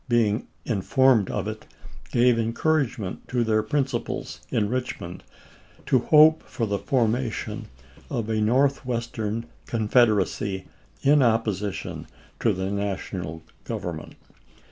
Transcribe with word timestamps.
xiil 0.09 0.09
being 0.09 0.47
informed 0.65 1.29
of 1.29 1.47
it, 1.47 1.67
gave 2.11 2.39
encouragement 2.39 3.27
to 3.27 3.43
their 3.43 3.61
principals 3.61 4.39
in 4.49 4.67
Richmond 4.67 5.23
to 5.85 5.99
hope 5.99 6.41
for 6.41 6.65
the 6.65 6.79
formation 6.79 7.67
of 8.09 8.27
a 8.27 8.41
Northwestern 8.41 9.45
Confederacy 9.67 10.65
in 11.03 11.21
opposition 11.21 12.07
to 12.39 12.51
the 12.51 12.71
National 12.71 13.43
Government. 13.63 14.15